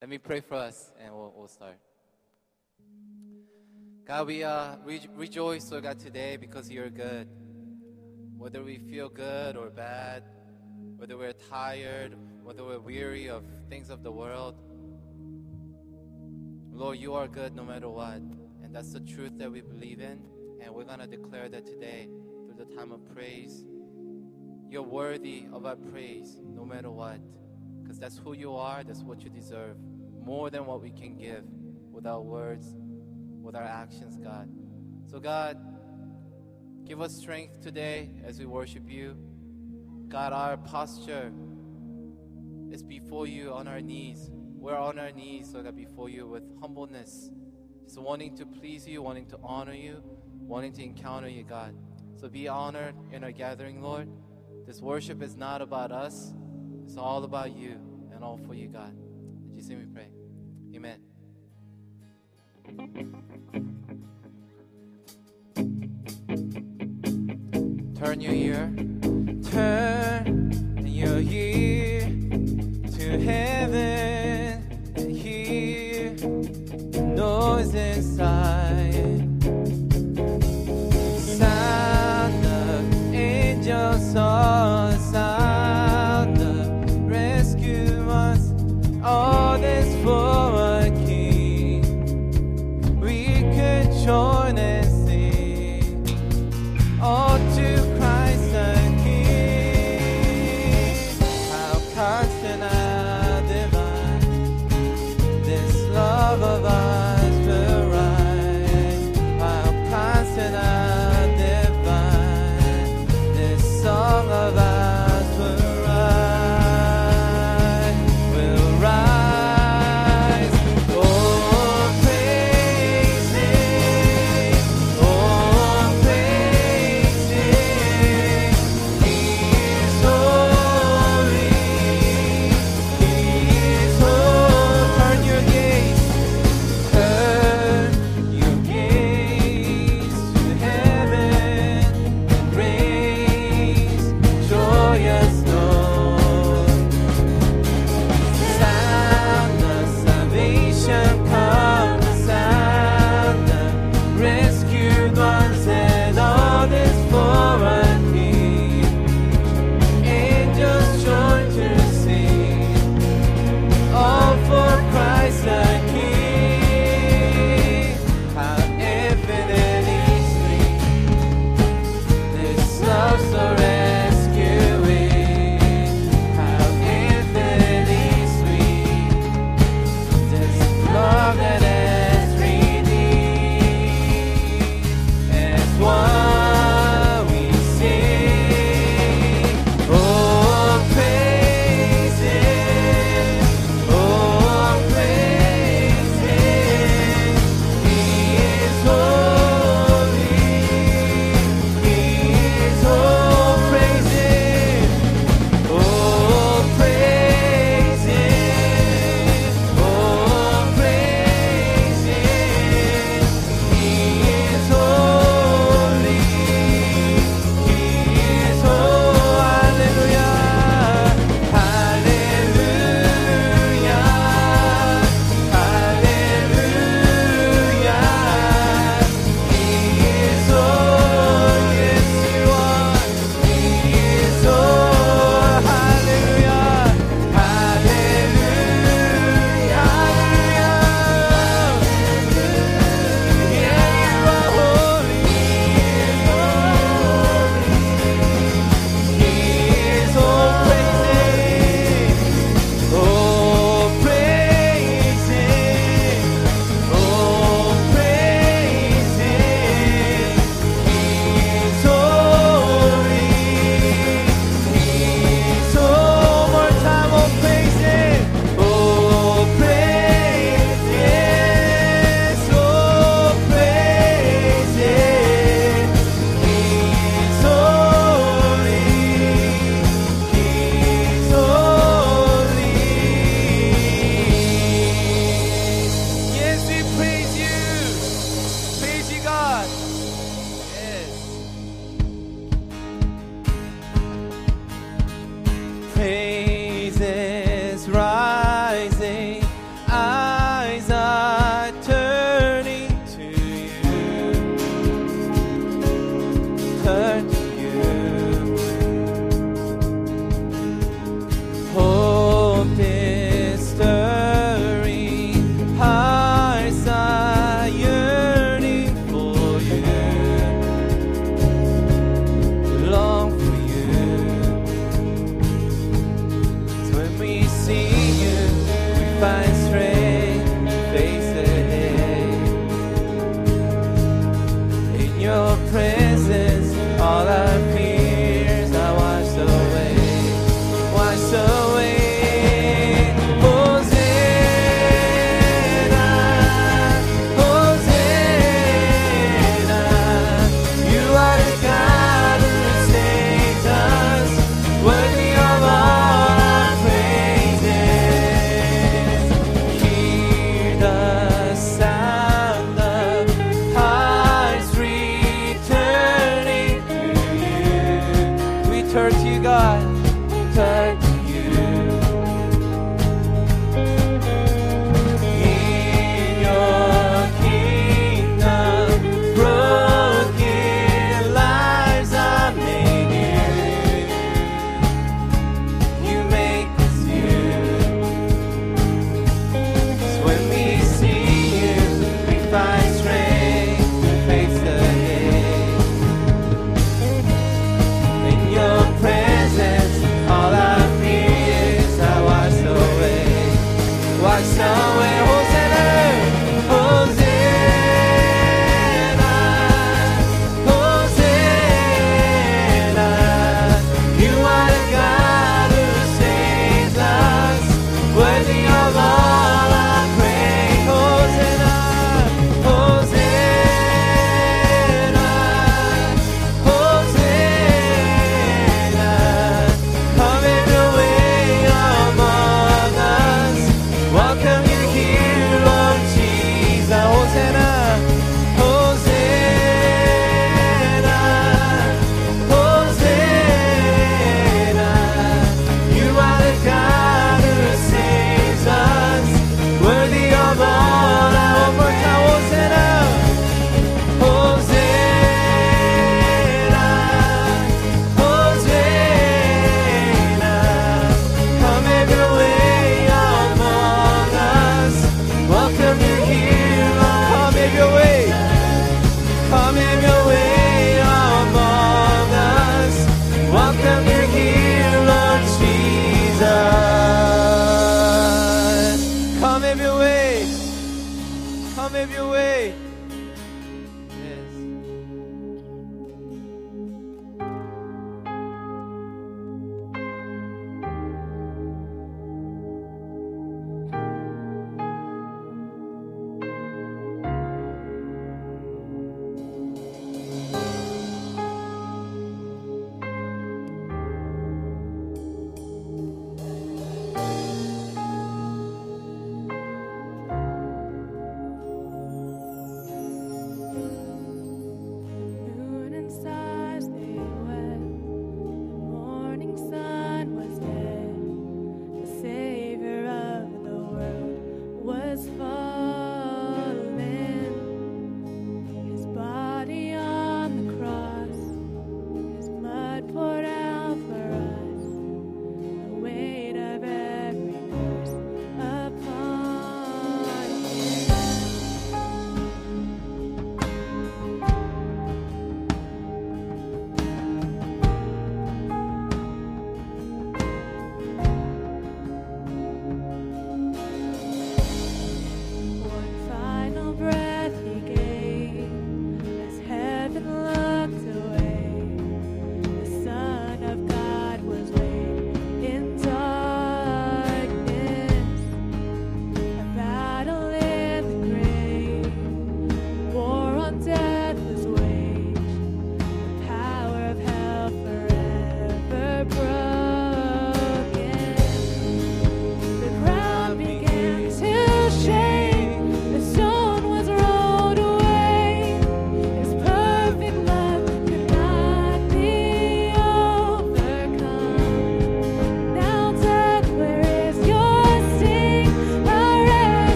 [0.00, 1.76] Let me pray for us and we'll, we'll start.
[4.06, 7.28] God, we uh, re- rejoice, Lord God, today because you're good.
[8.38, 10.22] Whether we feel good or bad,
[10.96, 14.54] whether we're tired, whether we're weary of things of the world,
[16.72, 18.22] Lord, you are good no matter what.
[18.62, 20.22] And that's the truth that we believe in.
[20.62, 22.08] And we're going to declare that today
[22.46, 23.66] through the time of praise.
[24.70, 27.20] You're worthy of our praise no matter what.
[27.82, 29.76] Because that's who you are, that's what you deserve.
[30.22, 31.44] More than what we can give
[31.90, 32.74] with our words,
[33.42, 34.48] with our actions, God.
[35.06, 35.58] So, God,
[36.84, 39.16] give us strength today as we worship you.
[40.08, 41.32] God, our posture
[42.70, 44.30] is before you on our knees.
[44.32, 47.30] We're on our knees, so God, before you with humbleness,
[47.84, 50.02] just wanting to please you, wanting to honor you,
[50.40, 51.74] wanting to encounter you, God.
[52.16, 54.08] So be honored in our gathering, Lord.
[54.66, 56.34] This worship is not about us,
[56.84, 57.80] it's all about you
[58.12, 58.94] and all for you, God.
[59.60, 60.08] Jesus' name we pray.
[60.74, 61.00] Amen.
[67.94, 68.72] Turn your ear,
[69.52, 69.99] turn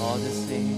[0.00, 0.77] all the same.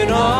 [0.00, 0.39] in all.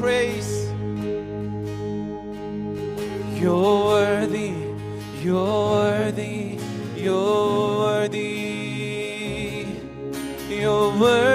[0.00, 0.66] praise.
[3.40, 4.54] You're worthy,
[5.22, 6.58] you're worthy,
[6.96, 9.66] you're worthy,
[10.48, 11.25] you're worthy.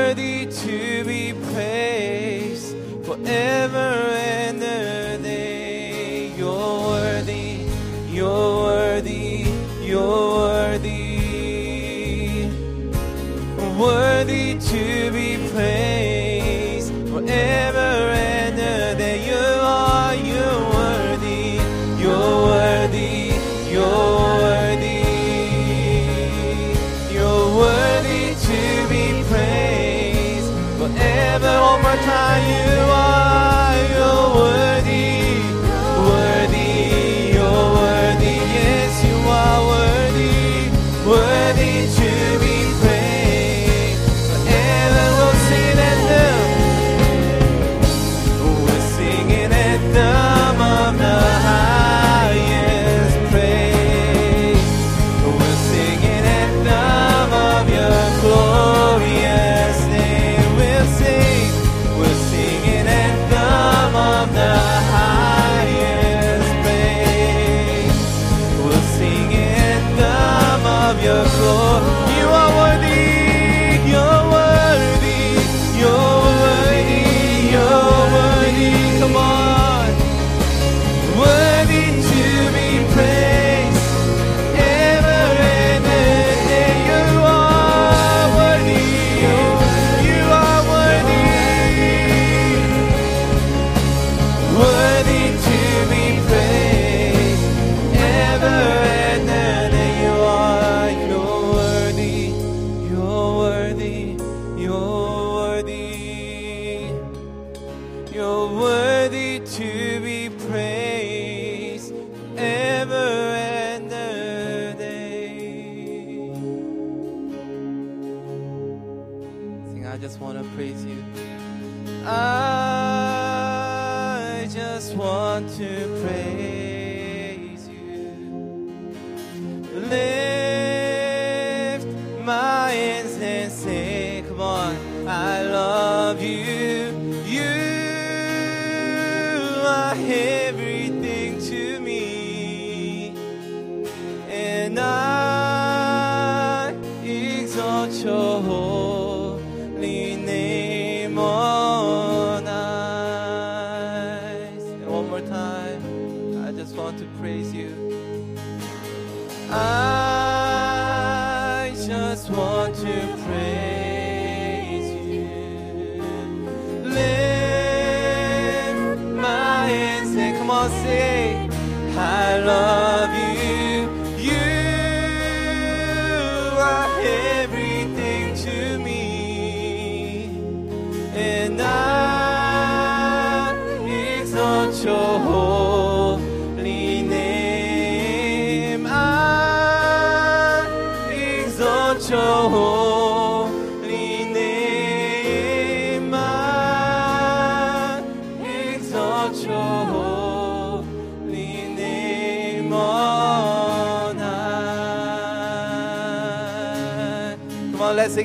[124.81, 126.80] just want to praise.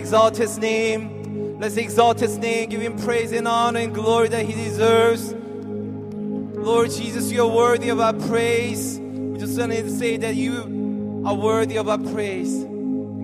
[0.06, 1.58] Exalt his name.
[1.58, 5.32] Let's exalt his name, give him praise and honor and glory that he deserves.
[5.32, 9.00] Lord Jesus, you're worthy of our praise.
[9.00, 12.62] We just want to say that you are worthy of our praise.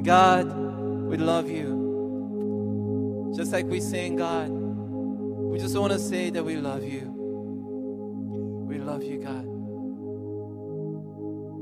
[0.03, 3.33] God, we love you.
[3.37, 7.13] Just like we sing, God, we just want to say that we love you.
[8.69, 9.45] We love you, God.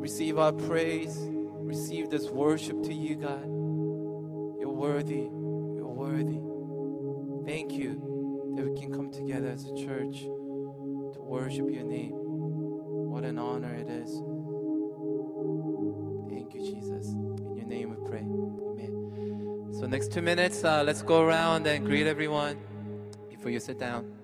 [0.00, 1.14] Receive our praise.
[1.20, 3.59] Receive this worship to you, God.
[4.80, 5.28] Worthy.
[5.76, 6.40] You're worthy.
[7.44, 12.12] Thank you that we can come together as a church to worship your name.
[12.14, 14.10] What an honor it is.
[16.30, 17.08] Thank you, Jesus.
[17.08, 18.20] In your name we pray.
[18.20, 19.74] Amen.
[19.78, 22.56] So, next two minutes, uh, let's go around and greet everyone
[23.28, 24.19] before you sit down.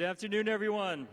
[0.00, 1.06] Good afternoon, everyone.